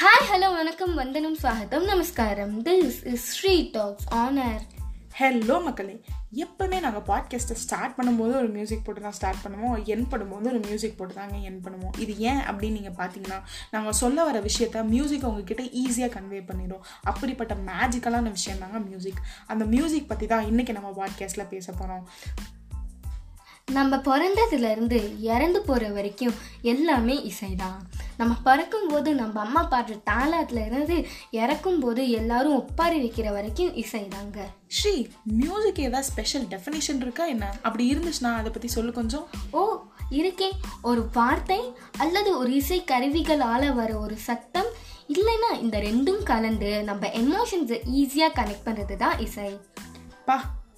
Hello 0.00 0.54
வணக்கம் 0.54 0.94
வந்தனம் 0.94 1.36
ஸ்வாகத்தம் 1.42 1.84
நமஸ்காரம். 1.84 2.64
This 2.64 3.06
is 3.06 3.24
Sri 3.32 3.68
talks 3.72 4.04
honour 4.10 4.60
hello 5.18 5.62
மக்களே. 5.62 6.04
எப்பவுமே 6.34 6.80
நாங்கள் 6.80 7.02
பாட்காஸ்ட்டை 7.06 7.56
ஸ்டார்ட் 7.62 7.94
பண்ணும்போது 7.98 8.34
ஒரு 8.40 8.48
மியூசிக் 8.48 8.84
போட்டு 8.84 9.00
தான் 9.00 9.12
ஸ்டார்ட் 9.12 9.36
பண்ணுவோம். 9.44 9.84
என் 9.84 10.06
பண்ணும்போது 10.10 10.46
ஒரு 10.46 10.58
மியூசிக் 10.58 10.98
போட்டு 10.98 11.14
தாங்க 11.14 11.36
என் 11.36 11.60
பண்ணுவோம். 11.64 11.98
இது 11.98 12.18
ஏன் 12.18 12.36
அப்படின்னு 12.36 12.70
நீங்கள் 12.70 12.92
பார்த்தீங்கன்னா 12.92 13.40
நாங்கள் 13.70 13.92
சொல்ல 13.92 14.24
வர 14.24 14.40
விஷயத்த 14.40 14.84
மியூசிக் 14.84 15.24
உங்ககிட்ட 15.24 15.62
ஈஸியாக 15.62 16.14
கன்வே 16.16 16.46
பண்ணிடும் 16.46 16.84
அப்படிப்பட்ட 17.02 17.54
மேஜிக்கலான 17.54 18.30
விஷயம் 18.30 18.58
தாங்க 18.58 18.78
மியூசிக் 18.78 19.22
அந்த 19.46 19.64
மியூசிக் 19.64 20.08
பற்றி 20.08 20.26
தான் 20.26 20.44
இன்றைக்கி 20.44 20.72
நம்ம 20.72 20.90
பாட்காஸ்ட்டில் 20.90 21.48
பேச 21.48 21.72
போகிறோம் 21.72 22.04
நம்ம 23.72 23.96
பிறந்ததுலேருந்து 23.96 25.18
இறந்து 25.18 25.62
போகிற 25.62 25.90
வரைக்கும் 25.92 26.34
எல்லாமே 26.62 27.32
இசைதான். 27.32 27.80
நம்ம 28.18 28.34
பறக்கும்போது 28.44 29.14
நம்ம 29.14 29.40
அம்மா 29.40 29.68
பாடுற 29.70 29.94
தாளாத்துல 30.10 30.66
இருந்து 30.66 31.06
இறக்கும் 31.30 31.78
போது 31.78 32.10
எல்லாரும் 32.10 32.56
ஒப்பாரி 32.56 32.98
வைக்கிற 33.00 33.32
வரைக்கும் 33.32 33.74
இசைதாங்க 33.74 34.38
ஸ்ரீ 34.66 35.06
மியூசிக் 35.22 35.80
ஏதாவது 35.80 36.08
ஸ்பெஷல் 36.08 36.42
டெஃபினேஷன் 36.42 37.00
இருக்கா 37.00 37.26
என்ன? 37.26 37.46
அப்படி 37.62 37.94
இருந்துச்சுன்னா 37.94 38.34
அதை 38.34 38.50
பற்றி 38.50 38.68
சொல்லு 38.68 38.92
கொஞ்சம். 38.92 39.26
ஓ 39.50 39.62
இருக்கே. 40.10 40.50
ஒரு 40.82 41.08
வார்த்தை 41.12 41.60
அல்லது 41.98 42.38
ஒரு 42.38 42.54
இசை 42.54 42.84
கருவிகளால் 42.84 43.74
வர 43.74 43.98
ஒரு 43.98 44.16
சத்தம் 44.16 44.70
இல்லைன்னா 45.08 45.50
இந்த 45.60 45.78
ரெண்டும் 45.78 46.22
கலந்து 46.22 46.82
நம்ம 46.82 47.06
எமோஷன்ஸை 47.06 47.78
ஈஸியாக 48.00 48.36
கனெக்ட் 48.40 48.66
பண்ணுறது 48.66 48.96
தான் 48.96 49.18
இசை. 49.18 49.60
பா 50.24 50.36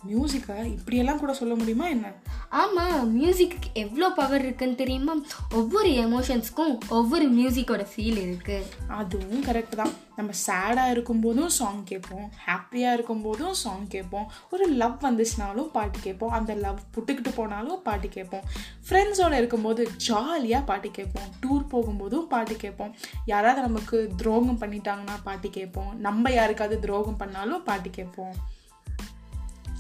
மியூசிக்கை 0.09 0.65
இப்படியெல்லாம் 0.65 1.19
கூட 1.19 1.33
சொல்ல 1.33 1.55
முடியுமா 1.55 1.89
என்ன? 1.89 2.13
ஆமாம் 2.49 3.23
மியூசிக்கு 3.23 3.73
எவ்வளோ 3.73 4.11
பவர் 4.11 4.41
இருக்குன்னு 4.41 4.75
தெரியுமா? 4.75 5.15
ஒவ்வொரு 5.55 5.89
எமோஷன்ஸ்க்கும் 5.89 6.79
ஒவ்வொரு 6.89 7.33
மியூசிக்கோட 7.33 7.87
ஃபீல் 7.97 8.21
இருக்குது 8.21 8.89
அதுவும் 8.89 9.45
கரெக்ட் 9.45 9.77
தான். 9.77 10.09
நம்ம 10.17 10.33
சேடாக 10.47 10.93
இருக்கும்போதும் 10.95 11.47
சாங் 11.47 11.85
கேட்போம். 11.85 12.33
ஹாப்பியாக 12.47 12.97
இருக்கும்போதும் 12.99 13.51
சாங் 13.51 13.87
கேட்போம். 13.89 14.33
ஒரு 14.51 14.67
லவ் 14.67 15.03
வந்துச்சுனாலும் 15.03 15.71
பாட்டு 15.73 15.99
கேட்போம். 16.01 16.31
அந்த 16.31 16.55
லவ் 16.55 16.79
புட்டுக்கிட்டு 16.95 17.33
போனாலும் 17.35 17.83
பாட்டு 17.83 18.09
கேட்போம். 18.09 18.43
ஃப்ரெண்ட்ஸோட 18.89 19.33
இருக்கும்போது 19.33 19.91
ஜாலியாக 19.97 20.65
பாட்டு 20.65 20.91
கேட்போம். 20.91 21.29
டூர் 21.41 21.67
போகும்போதும் 21.73 22.27
பாட்டு 22.29 22.57
கேட்போம். 22.57 22.97
யாராவது 23.25 23.61
நமக்கு 23.61 24.11
துரோகம் 24.17 24.61
பண்ணிட்டாங்கன்னா 24.61 25.17
பாட்டு 25.25 25.51
கேட்போம். 25.51 26.01
நம்ம 26.01 26.31
யாருக்காவது 26.31 26.81
துரோகம் 26.81 27.17
பண்ணாலும் 27.17 27.63
பாட்டு 27.63 27.91
கேட்போம். 27.91 28.59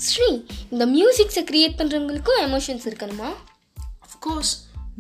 ஸ்ரீ 0.01 0.43
இந்த 0.71 0.87
மியூசிக்ஸை 0.87 1.43
க்ரியேட் 1.51 1.79
பண்ணுறவங்களுக்கும் 1.79 2.41
எமோஷன்ஸ் 2.47 2.85
இருக்கணுமா? 2.85 3.31
அஃப்கோர்ஸ் 4.07 4.53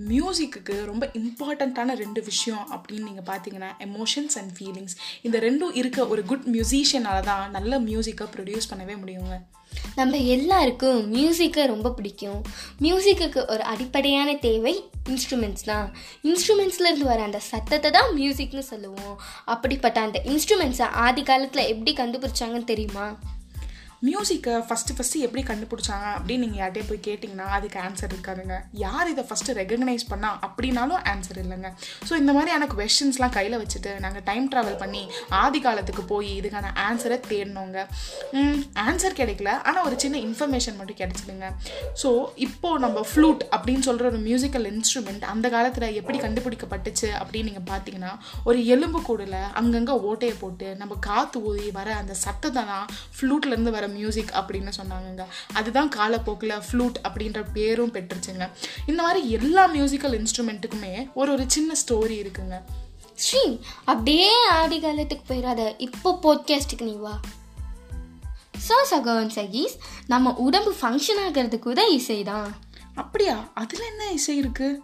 மியூசிக்கு 0.09 0.85
ரொம்ப 0.85 1.11
இம்பார்ட்டண்ட்டான 1.15 1.95
ரெண்டு 1.95 2.23
விஷயம் 2.23 2.69
அப்படின்னு 2.75 3.09
நீங்கள் 3.09 3.29
பார்த்தீங்கன்னா 3.31 3.71
எமோஷன்ஸ் 3.79 4.37
அண்ட் 4.41 4.53
ஃபீலிங்ஸ் 4.59 4.95
இந்த 5.23 5.39
ரெண்டும் 5.39 5.75
இருக்க 5.75 6.07
ஒரு 6.07 6.25
குட் 6.25 6.47
மியூசிஷியனால 6.53 7.21
தான் 7.21 7.51
நல்ல 7.51 7.81
மியூசிக்கை 7.81 8.27
ப்ரொடியூஸ் 8.37 8.71
பண்ணவே 8.71 8.97
முடியுங்க. 9.03 9.39
நம்ம 9.95 10.17
எல்லாருக்கும் 10.17 11.15
மியூசிக்கை 11.17 11.67
ரொம்ப 11.67 11.91
பிடிக்கும். 11.91 12.43
மியூசிக்குக்கு 12.81 13.47
ஒரு 13.49 13.63
அடிப்படையான 13.63 14.35
தேவை 14.35 14.85
இன்ஸ்ட்ருமெண்ட்ஸ் 15.09 15.65
தான். 15.65 15.97
இன்ஸ்ட்ருமெண்ட்ஸ்லேருந்து 16.25 17.11
வர 17.13 17.23
அந்த 17.23 17.39
சத்தத்தை 17.39 17.91
தான் 17.91 18.17
மியூசிக்னு 18.17 18.59
சொல்லுவோம். 18.59 19.21
அப்படிப்பட்ட 19.45 20.01
அந்த 20.01 20.23
இன்ஸ்ட்ருமெண்ட்ஸை 20.25 20.83
ஆதி 20.83 21.23
காலத்தில் 21.23 21.67
எப்படி 21.67 21.93
கண்டுபிடிச்சாங்கன்னு 21.93 22.65
தெரியுமா? 22.65 23.19
மியூசிக்கை 24.09 24.53
ஃபஸ்ட்டு 24.67 24.95
ஃபஸ்ட்டு 24.97 25.23
எப்படி 25.25 25.43
கண்டுபிடிச்சாங்க 25.49 26.07
அப்படின்னு 26.19 26.45
நீங்கள் 26.45 26.61
யார்கிட்டயே 26.61 26.87
போய் 26.91 27.01
கேட்டிங்கன்னா 27.07 27.47
அதுக்கு 27.57 27.79
ஆன்சர் 27.87 28.13
இருக்காதுங்க. 28.15 28.55
யார் 28.83 29.11
இதை 29.13 29.23
ஃபஸ்ட்டு 29.29 29.55
ரெகக்னைஸ் 29.59 30.05
பண்ணால் 30.13 30.39
அப்படின்னாலும் 30.47 31.03
ஆன்சர் 31.13 31.41
இல்லைங்க. 31.43 31.71
ஸோ 32.09 32.13
இந்த 32.21 32.33
மாதிரியான 32.37 32.69
கொஷின்ஸ்லாம் 32.75 33.35
கையில் 33.35 33.57
வச்சுட்டு 33.63 33.91
நாங்கள் 34.05 34.25
டைம் 34.29 34.47
ட்ராவல் 34.53 34.79
பண்ணி 34.83 35.03
ஆதி 35.41 35.61
காலத்துக்கு 35.67 36.05
போய் 36.13 36.31
இதுக்கான 36.39 36.71
ஆன்சரை 36.87 37.19
தேடினோங்க 37.29 37.85
ஆன்சர் 38.87 39.19
கிடைக்கல. 39.21 39.51
ஆனால் 39.67 39.85
ஒரு 39.91 39.99
சின்ன 40.05 40.17
இன்ஃபர்மேஷன் 40.29 40.79
மட்டும் 40.81 41.01
கிடைச்சிதுங்க. 41.03 41.51
ஸோ 42.05 42.11
இப்போது 42.47 42.83
நம்ம 42.87 43.05
ஃப்ளூட் 43.11 43.45
அப்படின்னு 43.57 43.85
சொல்கிற 43.89 44.09
ஒரு 44.13 44.23
மியூசிக்கல் 44.29 44.67
இன்ஸ்ட்ருமெண்ட் 44.73 45.29
அந்த 45.35 45.47
காலத்தில் 45.57 45.89
எப்படி 46.01 46.19
கண்டுபிடிக்கப்பட்டுச்சு 46.25 47.11
அப்படின்னு 47.21 47.51
நீங்கள் 47.51 47.69
பார்த்தீங்கன்னா 47.73 48.15
ஒரு 48.49 48.59
எலும்பு 48.77 49.03
கூடில் 49.11 49.39
அங்கங்கே 49.63 50.01
ஓட்டையை 50.09 50.39
போட்டு 50.43 50.71
நம்ம 50.83 51.01
காற்று 51.11 51.45
ஊதி 51.53 51.71
வர 51.79 51.89
அந்த 52.01 52.17
சத்தத்தை 52.25 52.65
தான் 52.73 52.89
ஃப்ளூட்லேருந்து 53.19 53.77
வர 53.79 53.87
மியூசிக் 53.91 54.31
அப்படின்னு 54.35 54.73
சொன்னாங்கங்க. 54.81 55.25
அதுதான் 55.53 55.89
காலப்போக்கில் 55.89 56.63
ஃப்ளூட் 56.71 56.95
அப்படின்ற 57.09 57.45
பேரும் 57.53 57.93
பெற்றுச்சுங்க. 57.93 58.51
இந்த 58.87 59.03
மாதிரி 59.03 59.31
எல்லா 59.31 59.75
மியூசிக்கல் 59.75 60.15
இன்ஸ்ட்ருமெண்ட்டுக்குமே 60.19 61.13
ஒரு 61.15 61.33
ஒரு 61.33 61.45
சின்ன 61.47 61.73
ஸ்டோரி 61.73 62.17
இருக்குங்க. 62.21 62.63
ஸ்ரீ 63.15 63.61
அப்படியே 63.85 64.49
ஆதி 64.49 64.81
காலத்துக்கு 64.81 65.35
போயிடாத 65.35 65.75
இப்போ 65.79 66.19
போட்காஸ்ட்டுக்கு 66.23 66.83
நீ 66.83 66.93
வா. 66.93 67.21
ஸோ 68.69 68.73
சகோன் 68.91 69.31
சகீஸ் 69.35 69.77
நம்ம 70.07 70.35
உடம்பு 70.35 70.75
ஃபங்க்ஷன் 70.83 71.21
ஆகிறது 71.23 71.59
கூட 71.59 71.87
இசை 71.87 72.23
தான். 72.23 72.57
அப்படியா? 72.95 73.51
அதில் 73.55 73.87
என்ன 73.87 74.11
இசை 74.11 74.41
இருக்குது 74.41 74.81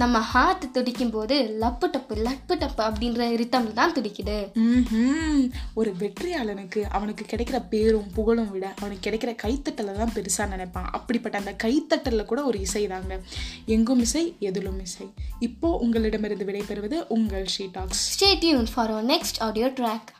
நம்ம 0.00 0.16
ஹார்ட் 0.32 0.64
துடிக்கும் 0.74 1.12
போது 1.14 1.36
லப்பு 1.62 1.86
டப்பு 1.94 2.14
லப்பு 2.26 2.54
டப்பு 2.62 2.82
அப்படின்ற 2.88 3.22
ரித்தம் 3.40 3.66
தான் 3.78 3.94
துடிக்குது. 3.96 4.36
ஒரு 5.80 5.90
வெற்றியாளனுக்கு 6.02 6.80
அவனுக்கு 6.96 7.24
கிடைக்கிற 7.32 7.58
பேரும் 7.72 8.10
புகழும் 8.16 8.50
விட 8.50 8.66
அவனுக்கு 8.80 9.04
கிடைக்கிற 9.06 9.32
கைத்தட்டலை 9.44 9.94
தான் 10.00 10.14
பெருசாக 10.16 10.48
நினைப்பான். 10.54 10.88
அப்படிப்பட்ட 10.98 11.38
அந்த 11.42 11.54
கைத்தட்டலில் 11.64 12.28
கூட 12.32 12.42
ஒரு 12.50 12.60
இசை 12.66 12.84
தாங்க. 12.92 13.16
எங்கும் 13.76 14.04
இசை 14.06 14.24
எதிலும் 14.50 14.80
இசை. 14.86 15.08
இப்போ 15.48 15.70
உங்களிடமிருந்து 15.86 16.48
விடைபெறுவது 16.50 17.00
உங்கள் 17.16 17.48
she 17.56 17.66
talks. 17.78 18.04
Stay 18.14 18.30
tuned 18.44 18.70
for 18.74 18.94
next 19.12 19.40
audio 19.48 19.70
track 19.80 20.14